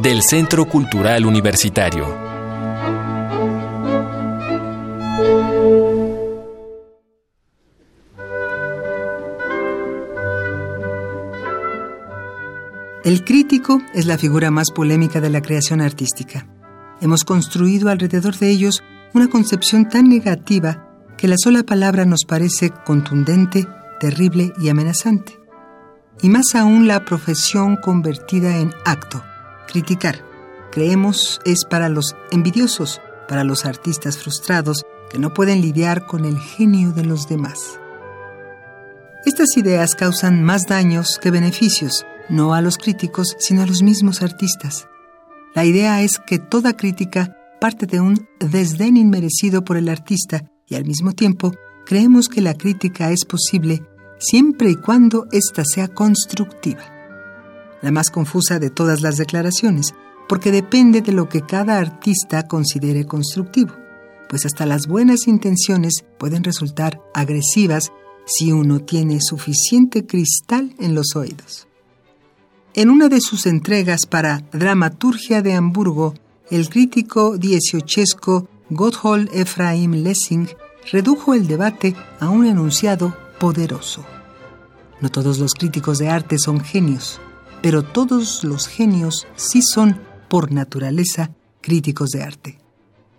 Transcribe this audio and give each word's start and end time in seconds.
del 0.00 0.22
Centro 0.22 0.66
Cultural 0.66 1.26
Universitario. 1.26 2.06
El 13.04 13.24
crítico 13.24 13.82
es 13.94 14.06
la 14.06 14.16
figura 14.16 14.50
más 14.50 14.70
polémica 14.70 15.20
de 15.20 15.28
la 15.28 15.42
creación 15.42 15.80
artística. 15.80 16.46
Hemos 17.00 17.24
construido 17.24 17.90
alrededor 17.90 18.36
de 18.36 18.48
ellos 18.50 18.82
una 19.12 19.28
concepción 19.28 19.88
tan 19.88 20.08
negativa 20.08 20.88
que 21.18 21.28
la 21.28 21.36
sola 21.36 21.62
palabra 21.64 22.04
nos 22.04 22.24
parece 22.24 22.70
contundente, 22.70 23.66
terrible 24.00 24.52
y 24.58 24.68
amenazante. 24.68 25.38
Y 26.22 26.28
más 26.28 26.54
aún 26.54 26.86
la 26.86 27.04
profesión 27.04 27.76
convertida 27.76 28.58
en 28.58 28.72
acto, 28.84 29.22
criticar. 29.72 30.24
Creemos 30.70 31.40
es 31.44 31.64
para 31.64 31.88
los 31.88 32.14
envidiosos, 32.30 33.00
para 33.28 33.44
los 33.44 33.64
artistas 33.64 34.18
frustrados 34.18 34.84
que 35.10 35.18
no 35.18 35.34
pueden 35.34 35.60
lidiar 35.60 36.06
con 36.06 36.24
el 36.24 36.38
genio 36.38 36.92
de 36.92 37.04
los 37.04 37.28
demás. 37.28 37.78
Estas 39.24 39.56
ideas 39.56 39.94
causan 39.94 40.42
más 40.42 40.66
daños 40.66 41.18
que 41.18 41.30
beneficios, 41.30 42.06
no 42.28 42.54
a 42.54 42.60
los 42.60 42.76
críticos, 42.76 43.36
sino 43.38 43.62
a 43.62 43.66
los 43.66 43.82
mismos 43.82 44.22
artistas. 44.22 44.88
La 45.54 45.64
idea 45.64 46.02
es 46.02 46.18
que 46.18 46.38
toda 46.38 46.76
crítica 46.76 47.36
parte 47.60 47.86
de 47.86 48.00
un 48.00 48.26
desdén 48.40 48.96
inmerecido 48.96 49.64
por 49.64 49.76
el 49.76 49.88
artista 49.88 50.50
y 50.66 50.74
al 50.74 50.84
mismo 50.84 51.12
tiempo 51.12 51.52
creemos 51.86 52.28
que 52.28 52.40
la 52.40 52.54
crítica 52.54 53.10
es 53.10 53.24
posible 53.24 53.82
siempre 54.18 54.70
y 54.70 54.76
cuando 54.76 55.26
ésta 55.30 55.64
sea 55.64 55.88
constructiva 55.88 56.91
la 57.82 57.90
más 57.90 58.10
confusa 58.10 58.58
de 58.58 58.70
todas 58.70 59.02
las 59.02 59.16
declaraciones, 59.16 59.94
porque 60.28 60.50
depende 60.50 61.02
de 61.02 61.12
lo 61.12 61.28
que 61.28 61.42
cada 61.42 61.78
artista 61.78 62.46
considere 62.46 63.04
constructivo, 63.04 63.74
pues 64.28 64.46
hasta 64.46 64.64
las 64.64 64.86
buenas 64.86 65.28
intenciones 65.28 66.04
pueden 66.18 66.42
resultar 66.44 67.00
agresivas 67.12 67.92
si 68.24 68.52
uno 68.52 68.80
tiene 68.80 69.20
suficiente 69.20 70.06
cristal 70.06 70.74
en 70.78 70.94
los 70.94 71.16
oídos. 71.16 71.66
En 72.74 72.88
una 72.88 73.08
de 73.08 73.20
sus 73.20 73.44
entregas 73.46 74.06
para 74.06 74.44
Dramaturgia 74.52 75.42
de 75.42 75.52
Hamburgo, 75.52 76.14
el 76.50 76.70
crítico 76.70 77.36
dieciochesco 77.36 78.48
Gotthold 78.70 79.28
Ephraim 79.34 79.92
Lessing 80.02 80.48
redujo 80.90 81.34
el 81.34 81.46
debate 81.46 81.94
a 82.20 82.30
un 82.30 82.46
enunciado 82.46 83.14
poderoso. 83.38 84.04
No 85.00 85.10
todos 85.10 85.38
los 85.38 85.52
críticos 85.52 85.98
de 85.98 86.08
arte 86.08 86.38
son 86.38 86.60
genios, 86.60 87.20
pero 87.62 87.84
todos 87.84 88.44
los 88.44 88.66
genios 88.66 89.26
sí 89.36 89.62
son, 89.62 90.00
por 90.28 90.52
naturaleza, 90.52 91.30
críticos 91.60 92.10
de 92.10 92.22
arte, 92.22 92.58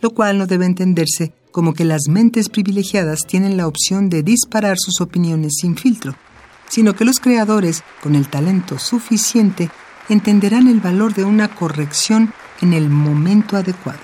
lo 0.02 0.12
cual 0.12 0.38
no 0.38 0.46
debe 0.46 0.66
entenderse 0.66 1.34
como 1.52 1.74
que 1.74 1.86
las 1.86 2.08
mentes 2.10 2.50
privilegiadas 2.50 3.22
tienen 3.26 3.58
la 3.58 3.68
opción 3.68 4.10
de 4.10 4.22
disparar 4.22 4.78
sus 4.78 5.00
opiniones 5.02 5.54
sin 5.62 5.78
filtro, 5.78 6.16
sino 6.68 6.96
que 6.96 7.06
los 7.06 7.20
creadores, 7.20 7.84
con 8.02 8.16
el 8.16 8.28
talento 8.28 8.80
suficiente, 8.80 9.70
entenderán 10.10 10.68
el 10.68 10.82
valor 10.82 11.14
de 11.14 11.24
una 11.24 11.48
corrección 11.56 12.34
en 12.62 12.74
el 12.74 12.90
momento 12.90 13.56
adecuado. 13.56 14.00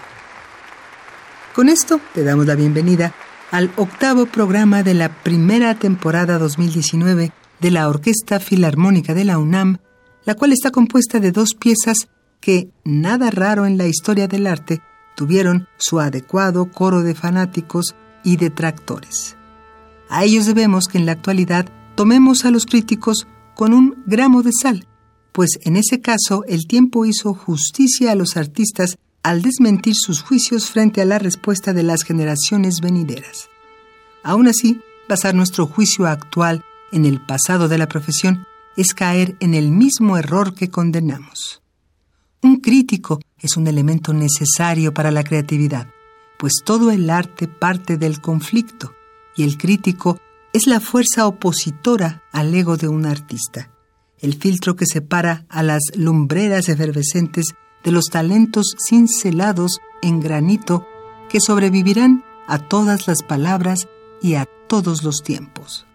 Con 1.54 1.68
esto 1.68 2.00
te 2.14 2.24
damos 2.24 2.46
la 2.46 2.56
bienvenida 2.56 3.14
al 3.52 3.72
octavo 3.76 4.28
programa 4.28 4.84
de 4.84 4.94
la 4.94 5.10
primera 5.10 5.76
temporada 5.76 6.38
2019 6.38 7.32
de 7.60 7.72
la 7.72 7.90
Orquesta 7.90 8.40
Filarmónica 8.40 9.14
de 9.14 9.26
la 9.26 9.40
UNAM 9.40 9.80
la 10.30 10.36
cual 10.36 10.54
está 10.54 10.70
compuesta 10.70 11.20
de 11.20 11.32
dos 11.32 11.56
piezas 11.56 12.08
que, 12.40 12.70
nada 12.86 13.32
raro 13.32 13.66
en 13.66 13.80
la 13.80 13.88
historia 13.88 14.28
del 14.28 14.46
arte, 14.46 14.80
tuvieron 15.16 15.68
su 15.78 16.00
adecuado 16.00 16.70
coro 16.72 17.02
de 17.02 17.16
fanáticos 17.16 17.96
y 18.24 18.38
detractores. 18.38 19.36
A 20.08 20.26
ellos 20.26 20.46
debemos 20.46 20.86
que 20.86 21.00
en 21.00 21.08
la 21.08 21.14
actualidad 21.14 21.66
tomemos 21.96 22.46
a 22.46 22.52
los 22.52 22.68
críticos 22.68 23.26
con 23.56 23.74
un 23.74 24.04
gramo 24.06 24.44
de 24.44 24.52
sal, 24.54 24.86
pues 25.32 25.58
en 25.64 25.76
ese 25.76 26.00
caso 26.00 26.44
el 26.48 26.68
tiempo 26.68 27.08
hizo 27.08 27.34
justicia 27.34 28.12
a 28.12 28.16
los 28.16 28.38
artistas 28.38 29.00
al 29.24 29.42
desmentir 29.42 29.96
sus 29.96 30.22
juicios 30.22 30.70
frente 30.70 31.02
a 31.02 31.06
la 31.06 31.18
respuesta 31.18 31.74
de 31.74 31.82
las 31.82 32.04
generaciones 32.04 32.82
venideras. 32.82 33.50
Aún 34.22 34.48
así, 34.48 34.80
basar 35.10 35.34
nuestro 35.34 35.66
juicio 35.66 36.06
actual 36.06 36.64
en 36.92 37.06
el 37.06 37.20
pasado 37.20 37.68
de 37.68 37.80
la 37.80 37.88
profesión 37.88 38.46
es 38.78 38.94
caer 38.94 39.36
en 39.40 39.54
el 39.54 39.72
mismo 39.72 40.18
error 40.18 40.56
que 40.56 40.70
condenamos. 40.70 41.62
Un 42.42 42.58
crítico 42.62 43.20
es 43.40 43.58
un 43.58 43.68
elemento 43.68 44.14
necesario 44.14 44.94
para 44.94 45.12
la 45.12 45.24
creatividad, 45.24 45.88
pues 46.38 46.62
todo 46.64 46.92
el 46.92 47.10
arte 47.10 47.48
parte 47.48 47.98
del 47.98 48.22
conflicto 48.22 48.94
y 49.36 49.44
el 49.44 49.58
crítico 49.58 50.20
es 50.54 50.68
la 50.68 50.80
fuerza 50.80 51.28
opositora 51.28 52.24
al 52.32 52.54
ego 52.56 52.78
de 52.78 52.88
un 52.88 53.06
artista, 53.06 53.72
el 54.20 54.36
filtro 54.36 54.76
que 54.76 54.86
separa 54.86 55.46
a 55.50 55.64
las 55.64 55.82
lumbreras 55.96 56.70
efervescentes 56.70 57.54
de 57.84 57.92
los 57.92 58.06
talentos 58.06 58.76
cincelados 58.88 59.80
en 60.02 60.20
granito 60.20 60.86
que 61.30 61.40
sobrevivirán 61.40 62.24
a 62.48 62.58
todas 62.58 63.08
las 63.08 63.22
palabras 63.22 63.88
y 64.22 64.36
a 64.36 64.46
todos 64.68 65.04
los 65.04 65.24
tiempos. 65.24 65.89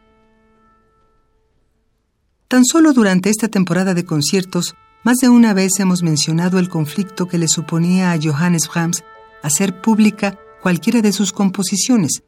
Tan 2.55 2.65
solo 2.65 2.93
durante 2.93 3.31
esta 3.31 3.49
temporada 3.49 3.95
de 3.95 4.05
conciertos, 4.05 4.77
más 5.03 5.17
de 5.17 5.29
una 5.29 5.55
vez 5.55 5.81
hemos 5.81 6.05
mencionado 6.05 6.61
el 6.61 6.69
conflicto 6.69 7.27
que 7.27 7.37
le 7.37 7.49
suponía 7.49 8.13
a 8.13 8.19
Johannes 8.23 8.71
Brahms 8.73 9.03
hacer 9.43 9.81
pública 9.81 10.39
cualquiera 10.63 11.03
de 11.03 11.13
sus 11.13 11.33
composiciones, 11.33 12.23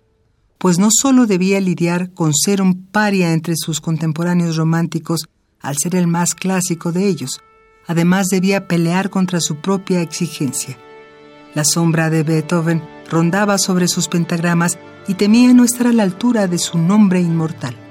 pues 0.59 0.81
no 0.81 0.89
solo 0.91 1.27
debía 1.27 1.61
lidiar 1.61 2.13
con 2.13 2.35
ser 2.35 2.61
un 2.61 2.87
paria 2.87 3.33
entre 3.33 3.55
sus 3.57 3.81
contemporáneos 3.81 4.57
románticos 4.57 5.29
al 5.61 5.77
ser 5.77 5.95
el 5.95 6.09
más 6.09 6.35
clásico 6.35 6.91
de 6.91 7.07
ellos, 7.07 7.41
además 7.87 8.27
debía 8.27 8.67
pelear 8.67 9.11
contra 9.11 9.41
su 9.41 9.59
propia 9.59 10.01
exigencia. 10.01 10.77
La 11.55 11.63
sombra 11.65 12.11
de 12.11 12.25
Beethoven 12.25 12.83
rondaba 13.09 13.59
sobre 13.59 13.87
sus 13.87 14.09
pentagramas 14.09 14.77
y 15.07 15.15
temía 15.15 15.55
no 15.55 15.63
estar 15.63 15.87
a 15.87 15.93
la 15.93 16.03
altura 16.03 16.49
de 16.49 16.59
su 16.59 16.79
nombre 16.79 17.21
inmortal. 17.21 17.86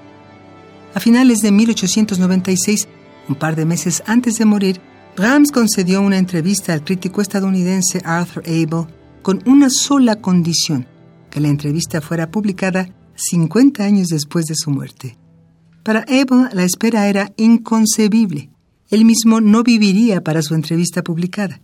A 0.96 1.02
finales 1.02 1.42
de 1.42 1.52
1896, 1.52 2.88
un 3.28 3.36
par 3.36 3.58
de 3.58 3.66
meses 3.66 4.02
antes 4.06 4.38
de 4.38 4.46
morir, 4.46 4.80
Brahms 5.18 5.52
concedió 5.52 6.02
una 6.02 6.18
entrevista 6.18 6.72
al 6.72 6.86
crítico 6.86 7.22
estadounidense 7.22 8.02
Arthur 8.06 8.44
Abel 8.46 8.88
con 9.22 9.44
una 9.46 9.70
sola 9.70 10.16
condición, 10.22 10.88
que 11.30 11.42
la 11.42 11.50
entrevista 11.50 12.00
fuera 12.00 12.32
publicada 12.32 12.88
50 13.16 13.84
años 13.84 14.08
después 14.08 14.46
de 14.46 14.56
su 14.56 14.72
muerte. 14.72 15.18
Para 15.84 16.06
Abel 16.08 16.48
la 16.54 16.64
espera 16.64 17.10
era 17.10 17.30
inconcebible. 17.36 18.50
Él 18.90 19.04
mismo 19.04 19.42
no 19.42 19.64
viviría 19.64 20.24
para 20.24 20.42
su 20.42 20.56
entrevista 20.56 21.04
publicada. 21.04 21.60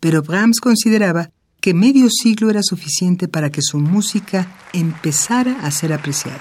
Pero 0.00 0.22
Brahms 0.22 0.60
consideraba 0.60 1.28
que 1.60 1.74
medio 1.74 2.08
siglo 2.08 2.48
era 2.48 2.62
suficiente 2.62 3.28
para 3.28 3.50
que 3.50 3.60
su 3.60 3.78
música 3.78 4.56
empezara 4.72 5.60
a 5.60 5.70
ser 5.70 5.92
apreciada. 5.92 6.40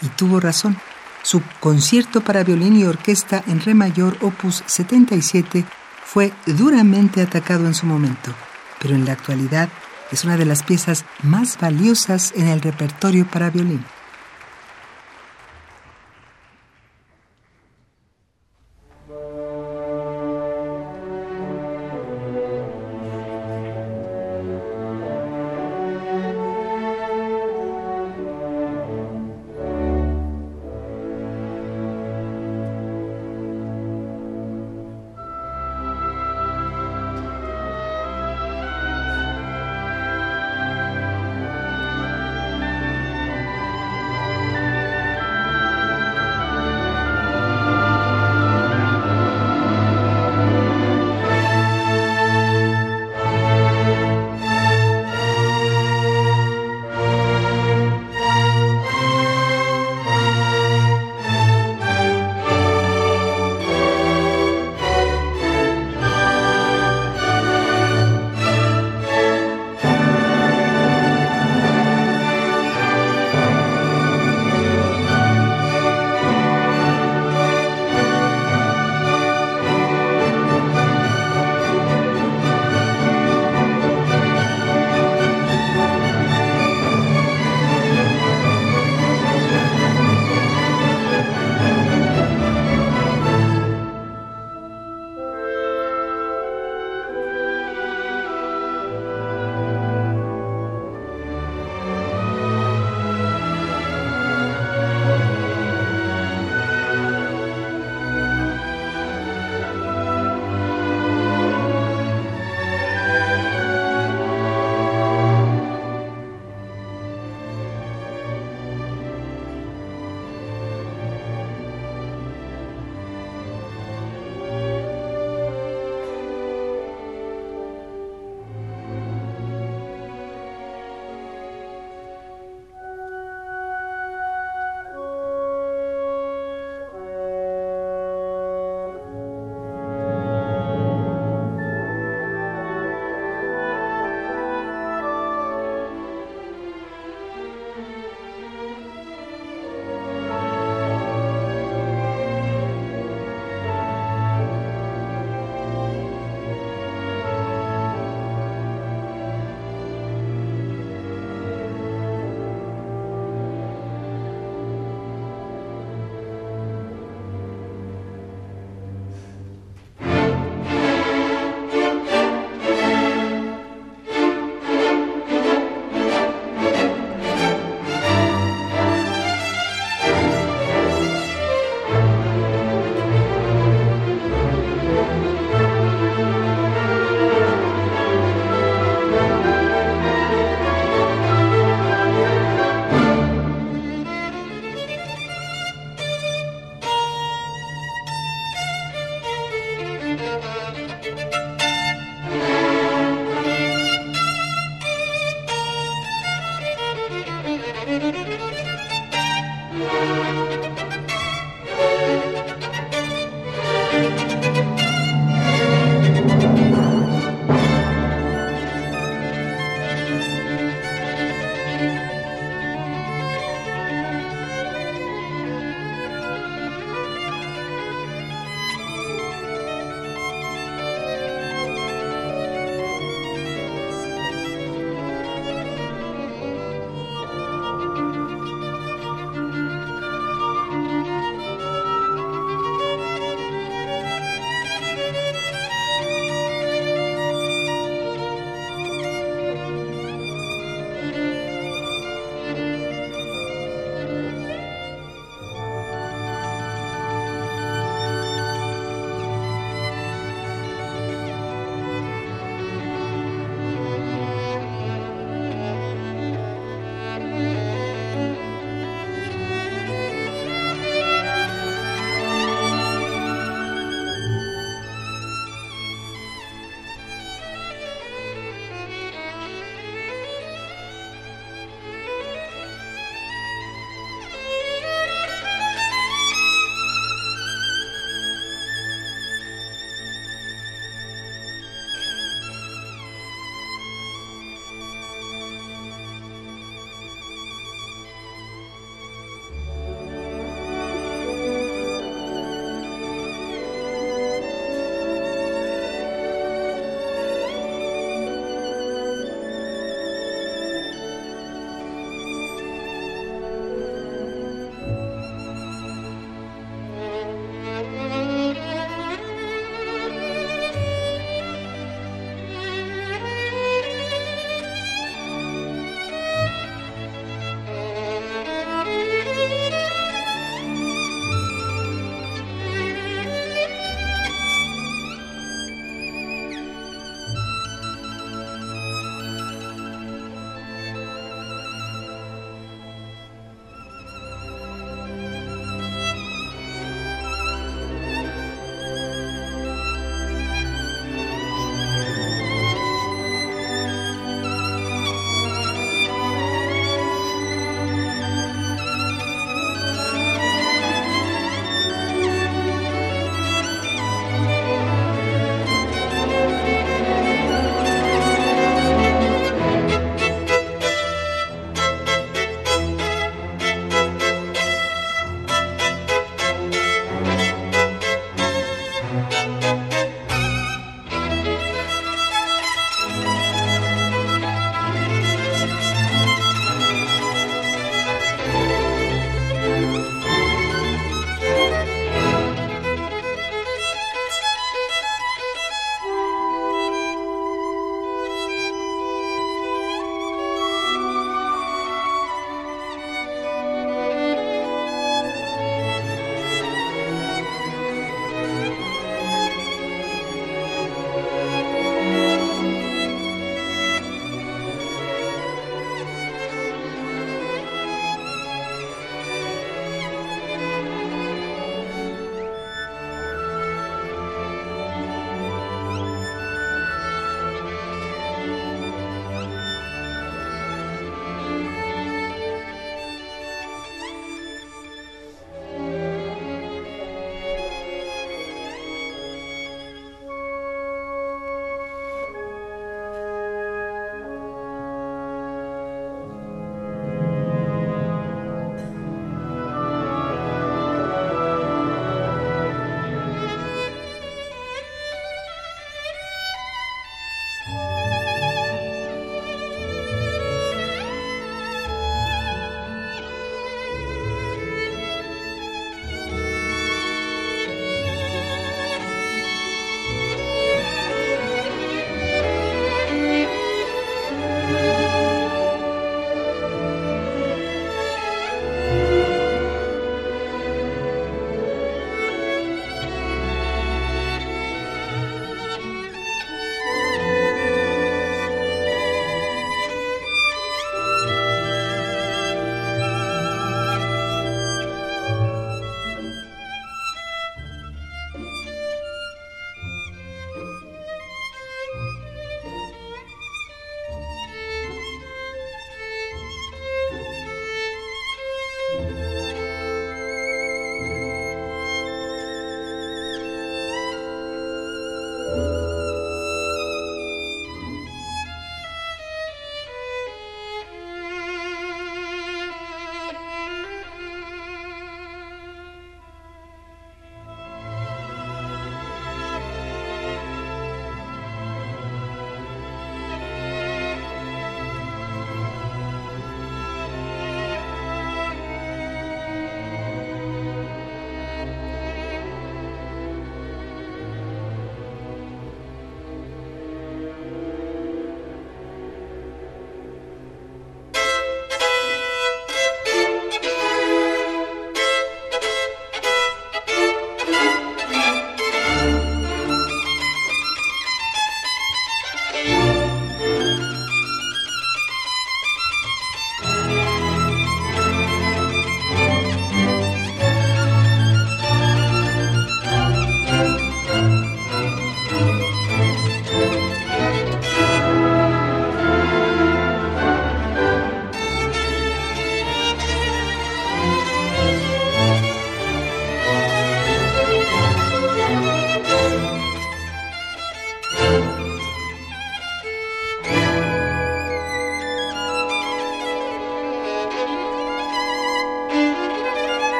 Y 0.00 0.08
tuvo 0.08 0.40
razón. 0.40 0.78
Su 1.24 1.42
concierto 1.58 2.20
para 2.20 2.44
violín 2.44 2.76
y 2.76 2.84
orquesta 2.84 3.42
en 3.46 3.58
re 3.60 3.72
mayor 3.72 4.18
opus 4.20 4.62
77 4.66 5.64
fue 6.04 6.34
duramente 6.44 7.22
atacado 7.22 7.66
en 7.66 7.72
su 7.72 7.86
momento, 7.86 8.34
pero 8.78 8.94
en 8.94 9.06
la 9.06 9.12
actualidad 9.12 9.70
es 10.12 10.24
una 10.24 10.36
de 10.36 10.44
las 10.44 10.62
piezas 10.62 11.06
más 11.22 11.58
valiosas 11.58 12.34
en 12.36 12.48
el 12.48 12.60
repertorio 12.60 13.26
para 13.26 13.48
violín. 13.48 13.82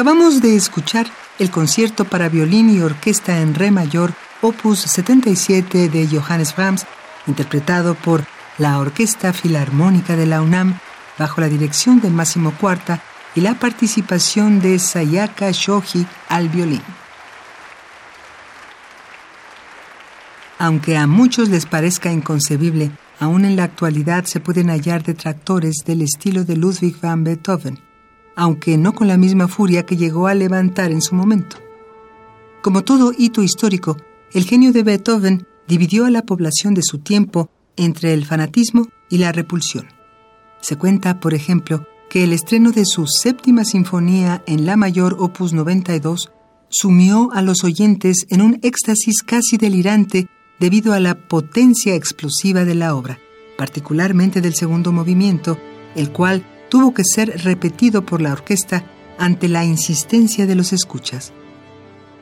Acabamos 0.00 0.40
de 0.40 0.56
escuchar 0.56 1.06
el 1.38 1.50
concierto 1.50 2.06
para 2.06 2.30
violín 2.30 2.74
y 2.74 2.80
orquesta 2.80 3.40
en 3.42 3.54
re 3.54 3.70
mayor, 3.70 4.14
opus 4.40 4.78
77 4.78 5.90
de 5.90 6.08
Johannes 6.08 6.56
Brahms, 6.56 6.86
interpretado 7.26 7.94
por 7.96 8.24
la 8.56 8.78
Orquesta 8.78 9.34
Filarmónica 9.34 10.16
de 10.16 10.24
la 10.24 10.40
UNAM 10.40 10.78
bajo 11.18 11.42
la 11.42 11.50
dirección 11.50 12.00
de 12.00 12.08
Máximo 12.08 12.54
Cuarta 12.58 13.02
y 13.34 13.42
la 13.42 13.58
participación 13.58 14.62
de 14.62 14.78
Sayaka 14.78 15.50
Shoji 15.52 16.06
al 16.30 16.48
violín. 16.48 16.82
Aunque 20.58 20.96
a 20.96 21.06
muchos 21.06 21.50
les 21.50 21.66
parezca 21.66 22.10
inconcebible, 22.10 22.90
aún 23.18 23.44
en 23.44 23.54
la 23.54 23.64
actualidad 23.64 24.24
se 24.24 24.40
pueden 24.40 24.70
hallar 24.70 25.02
detractores 25.02 25.84
del 25.84 26.00
estilo 26.00 26.44
de 26.44 26.56
Ludwig 26.56 26.98
van 27.02 27.22
Beethoven 27.22 27.89
aunque 28.40 28.78
no 28.78 28.94
con 28.94 29.06
la 29.06 29.18
misma 29.18 29.48
furia 29.48 29.84
que 29.84 29.98
llegó 29.98 30.26
a 30.26 30.32
levantar 30.32 30.92
en 30.92 31.02
su 31.02 31.14
momento. 31.14 31.58
Como 32.62 32.84
todo 32.84 33.12
hito 33.16 33.42
histórico, 33.42 33.98
el 34.32 34.44
genio 34.44 34.72
de 34.72 34.82
Beethoven 34.82 35.46
dividió 35.68 36.06
a 36.06 36.10
la 36.10 36.22
población 36.22 36.72
de 36.72 36.80
su 36.82 37.00
tiempo 37.00 37.50
entre 37.76 38.14
el 38.14 38.24
fanatismo 38.24 38.88
y 39.10 39.18
la 39.18 39.30
repulsión. 39.32 39.88
Se 40.62 40.76
cuenta, 40.76 41.20
por 41.20 41.34
ejemplo, 41.34 41.86
que 42.08 42.24
el 42.24 42.32
estreno 42.32 42.70
de 42.72 42.86
su 42.86 43.06
séptima 43.06 43.66
sinfonía 43.66 44.42
en 44.46 44.64
La 44.64 44.78
Mayor 44.78 45.16
Opus 45.18 45.52
92 45.52 46.32
sumió 46.70 47.28
a 47.34 47.42
los 47.42 47.62
oyentes 47.62 48.24
en 48.30 48.40
un 48.40 48.58
éxtasis 48.62 49.22
casi 49.22 49.58
delirante 49.58 50.28
debido 50.58 50.94
a 50.94 51.00
la 51.00 51.14
potencia 51.28 51.94
explosiva 51.94 52.64
de 52.64 52.74
la 52.74 52.94
obra, 52.94 53.18
particularmente 53.58 54.40
del 54.40 54.54
segundo 54.54 54.92
movimiento, 54.92 55.58
el 55.94 56.10
cual 56.10 56.42
tuvo 56.70 56.94
que 56.94 57.04
ser 57.04 57.42
repetido 57.44 58.06
por 58.06 58.22
la 58.22 58.32
orquesta 58.32 58.84
ante 59.18 59.48
la 59.48 59.66
insistencia 59.66 60.46
de 60.46 60.54
los 60.54 60.72
escuchas. 60.72 61.34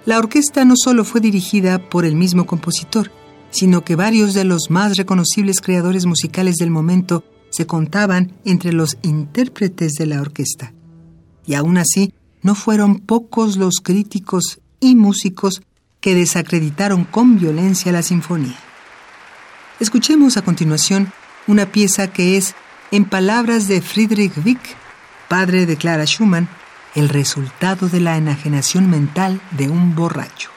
La 0.04 0.18
orquesta 0.18 0.64
no 0.64 0.74
solo 0.76 1.04
fue 1.04 1.20
dirigida 1.20 1.78
por 1.78 2.04
el 2.04 2.16
mismo 2.16 2.46
compositor, 2.46 3.12
sino 3.50 3.84
que 3.84 3.94
varios 3.94 4.34
de 4.34 4.44
los 4.44 4.70
más 4.70 4.96
reconocibles 4.96 5.60
creadores 5.60 6.06
musicales 6.06 6.56
del 6.56 6.70
momento 6.70 7.22
se 7.50 7.66
contaban 7.66 8.32
entre 8.44 8.72
los 8.72 8.98
intérpretes 9.02 9.92
de 9.92 10.06
la 10.06 10.20
orquesta. 10.20 10.72
Y 11.46 11.54
aún 11.54 11.78
así, 11.78 12.12
no 12.42 12.54
fueron 12.54 12.98
pocos 13.00 13.56
los 13.56 13.76
críticos 13.82 14.60
y 14.80 14.96
músicos 14.96 15.62
que 16.00 16.14
desacreditaron 16.14 17.04
con 17.04 17.38
violencia 17.38 17.92
la 17.92 18.02
sinfonía. 18.02 18.58
Escuchemos 19.80 20.36
a 20.36 20.42
continuación 20.42 21.12
una 21.46 21.66
pieza 21.66 22.08
que 22.08 22.36
es 22.36 22.54
en 22.90 23.04
palabras 23.04 23.68
de 23.68 23.80
Friedrich 23.80 24.32
Wick, 24.44 24.60
padre 25.28 25.66
de 25.66 25.76
Clara 25.76 26.04
Schumann, 26.04 26.48
el 26.94 27.08
resultado 27.08 27.88
de 27.88 28.00
la 28.00 28.16
enajenación 28.16 28.88
mental 28.88 29.40
de 29.52 29.68
un 29.68 29.94
borracho. 29.94 30.50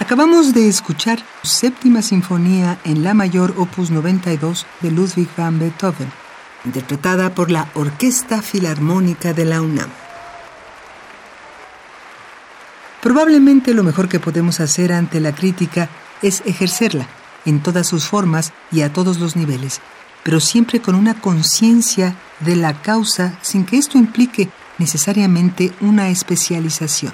Acabamos 0.00 0.54
de 0.54 0.66
escuchar 0.66 1.20
Séptima 1.42 2.00
Sinfonía 2.00 2.78
en 2.84 3.04
La 3.04 3.12
Mayor 3.12 3.52
Opus 3.58 3.90
92 3.90 4.64
de 4.80 4.90
Ludwig 4.90 5.28
van 5.36 5.58
Beethoven, 5.58 6.10
interpretada 6.64 7.34
por 7.34 7.50
la 7.50 7.68
Orquesta 7.74 8.40
Filarmónica 8.40 9.34
de 9.34 9.44
la 9.44 9.60
UNAM. 9.60 9.90
Probablemente 13.02 13.74
lo 13.74 13.84
mejor 13.84 14.08
que 14.08 14.18
podemos 14.18 14.60
hacer 14.60 14.90
ante 14.94 15.20
la 15.20 15.34
crítica 15.34 15.90
es 16.22 16.42
ejercerla 16.46 17.06
en 17.44 17.62
todas 17.62 17.86
sus 17.86 18.06
formas 18.06 18.54
y 18.72 18.80
a 18.80 18.94
todos 18.94 19.20
los 19.20 19.36
niveles, 19.36 19.82
pero 20.22 20.40
siempre 20.40 20.80
con 20.80 20.94
una 20.94 21.20
conciencia 21.20 22.16
de 22.40 22.56
la 22.56 22.80
causa 22.80 23.38
sin 23.42 23.66
que 23.66 23.76
esto 23.76 23.98
implique 23.98 24.48
necesariamente 24.78 25.74
una 25.82 26.08
especialización. 26.08 27.12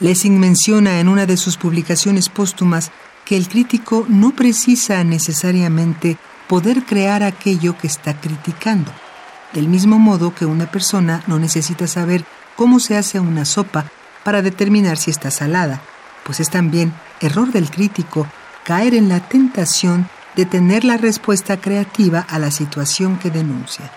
Lessing 0.00 0.40
menciona 0.40 0.98
en 0.98 1.08
una 1.08 1.26
de 1.26 1.36
sus 1.36 1.56
publicaciones 1.56 2.28
póstumas 2.28 2.90
que 3.24 3.36
el 3.36 3.48
crítico 3.48 4.06
no 4.08 4.30
precisa 4.30 5.04
necesariamente 5.04 6.16
poder 6.48 6.84
crear 6.84 7.22
aquello 7.22 7.76
que 7.78 7.86
está 7.86 8.18
criticando, 8.18 8.90
del 9.52 9.68
mismo 9.68 9.98
modo 9.98 10.34
que 10.34 10.46
una 10.46 10.70
persona 10.70 11.22
no 11.26 11.38
necesita 11.38 11.86
saber 11.86 12.24
cómo 12.56 12.80
se 12.80 12.96
hace 12.96 13.20
una 13.20 13.44
sopa 13.44 13.86
para 14.24 14.42
determinar 14.42 14.96
si 14.96 15.10
está 15.10 15.30
salada, 15.30 15.80
pues 16.24 16.40
es 16.40 16.50
también 16.50 16.92
error 17.20 17.52
del 17.52 17.70
crítico 17.70 18.26
caer 18.64 18.94
en 18.94 19.08
la 19.08 19.20
tentación 19.20 20.08
de 20.34 20.46
tener 20.46 20.84
la 20.84 20.96
respuesta 20.96 21.60
creativa 21.60 22.20
a 22.20 22.38
la 22.38 22.50
situación 22.50 23.18
que 23.18 23.30
denuncia. 23.30 23.90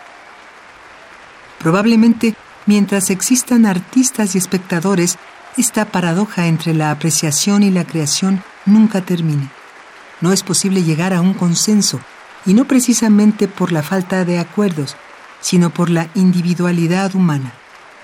Probablemente, 1.60 2.36
mientras 2.66 3.10
existan 3.10 3.66
artistas 3.66 4.36
y 4.36 4.38
espectadores, 4.38 5.18
esta 5.58 5.86
paradoja 5.86 6.48
entre 6.48 6.74
la 6.74 6.92
apreciación 6.92 7.64
y 7.64 7.72
la 7.72 7.86
creación 7.86 8.44
nunca 8.66 9.02
termine. 9.02 9.50
No 10.22 10.32
es 10.32 10.44
posible 10.44 10.84
llegar 10.84 11.14
a 11.14 11.22
un 11.22 11.34
consenso, 11.34 12.00
y 12.46 12.54
no 12.54 12.66
precisamente 12.66 13.48
por 13.48 13.72
la 13.72 13.84
falta 13.84 14.26
de 14.26 14.40
acuerdos, 14.40 14.96
sino 15.42 15.70
por 15.70 15.90
la 15.90 16.10
individualidad 16.16 17.16
humana. 17.16 17.54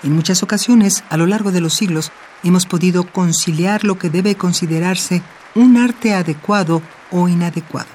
En 0.02 0.14
muchas 0.14 0.42
ocasiones, 0.42 1.04
a 1.10 1.16
lo 1.16 1.26
largo 1.26 1.52
de 1.52 1.60
los 1.60 1.74
siglos, 1.74 2.10
hemos 2.42 2.66
podido 2.66 3.04
conciliar 3.04 3.84
lo 3.84 3.98
que 3.98 4.10
debe 4.10 4.34
considerarse 4.34 5.22
un 5.54 5.76
arte 5.76 6.14
adecuado 6.14 6.82
o 7.10 7.28
inadecuado. 7.28 7.88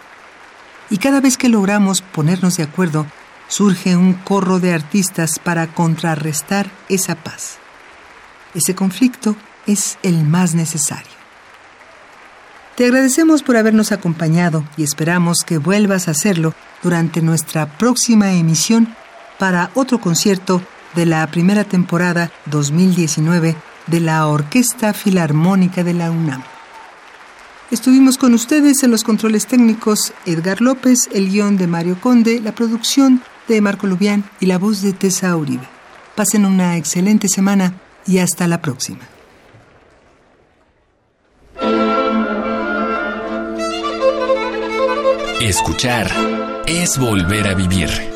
Y 0.90 0.98
cada 0.98 1.20
vez 1.20 1.38
que 1.38 1.50
logramos 1.50 2.02
ponernos 2.02 2.58
de 2.58 2.64
acuerdo, 2.64 3.08
surge 3.48 3.96
un 3.96 4.14
corro 4.14 4.60
de 4.60 4.74
artistas 4.74 5.40
para 5.40 5.68
contrarrestar 5.68 6.70
esa 6.90 7.16
paz. 7.16 7.58
Ese 8.56 8.74
conflicto 8.74 9.36
es 9.68 9.98
el 10.02 10.24
más 10.24 10.56
necesario. 10.56 11.12
Te 12.76 12.86
agradecemos 12.86 13.44
por 13.44 13.58
habernos 13.58 13.92
acompañado 13.92 14.66
y 14.78 14.84
esperamos 14.84 15.44
que 15.46 15.58
vuelvas 15.58 16.08
a 16.08 16.12
hacerlo 16.12 16.54
durante 16.82 17.22
nuestra 17.22 17.78
próxima 17.78 18.34
emisión 18.34 18.96
para 19.38 19.72
otro 19.76 20.00
concierto 20.00 20.62
de 20.96 21.06
la 21.06 21.26
primera 21.28 21.66
temporada 21.66 22.32
2019 22.48 23.56
de 23.88 24.00
la 24.00 24.28
Orquesta 24.28 24.94
Filarmónica 24.94 25.84
de 25.84 25.94
la 25.94 26.12
UNAM. 26.12 26.44
Estuvimos 27.72 28.18
con 28.18 28.34
ustedes 28.34 28.84
en 28.84 28.92
los 28.92 29.04
controles 29.04 29.48
técnicos 29.48 30.14
Edgar 30.26 30.62
López, 30.62 31.10
el 31.14 31.30
guion 31.30 31.58
de 31.58 31.68
Mario 31.68 32.00
Conde, 32.00 32.40
la 32.40 32.54
producción 32.56 33.22
de 33.48 33.60
Marco 33.60 33.88
Lubián 33.88 34.24
y 34.40 34.46
la 34.46 34.58
voz 34.58 34.82
de 34.82 34.94
Tessa 34.94 35.36
Uribe. 35.36 35.68
Pasen 36.16 36.46
una 36.46 36.78
excelente 36.78 37.28
semana 37.28 37.74
y 38.06 38.20
hasta 38.20 38.48
la 38.48 38.62
próxima. 38.62 39.08
Escuchar 45.42 46.12
es 46.66 46.98
volver 46.98 47.48
a 47.48 47.54
vivir 47.54 48.16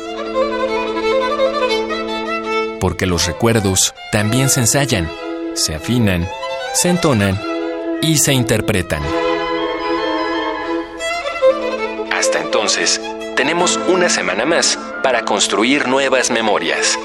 porque 2.80 3.06
los 3.06 3.26
recuerdos 3.26 3.94
también 4.10 4.48
se 4.48 4.60
ensayan, 4.60 5.08
se 5.54 5.74
afinan, 5.74 6.26
se 6.72 6.88
entonan 6.88 7.38
y 8.00 8.16
se 8.16 8.32
interpretan. 8.32 9.02
Hasta 12.10 12.40
entonces, 12.40 13.00
tenemos 13.36 13.78
una 13.88 14.08
semana 14.08 14.46
más 14.46 14.78
para 15.02 15.24
construir 15.24 15.86
nuevas 15.86 16.30
memorias. 16.30 16.98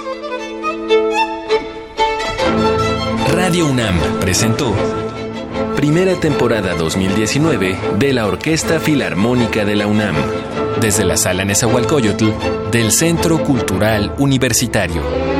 Radio 3.55 3.71
UNAM 3.71 4.19
presentó 4.19 4.75
Primera 5.77 6.19
temporada 6.19 6.75
2019 6.75 7.77
de 7.97 8.11
la 8.11 8.27
Orquesta 8.27 8.81
Filarmónica 8.81 9.63
de 9.63 9.77
la 9.77 9.87
UNAM, 9.87 10.13
desde 10.81 11.05
la 11.05 11.15
Sala 11.15 11.45
Nezahualcóyotl 11.45 12.25
del 12.73 12.91
Centro 12.91 13.41
Cultural 13.45 14.13
Universitario. 14.17 15.34